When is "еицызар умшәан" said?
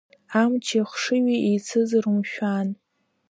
1.49-2.67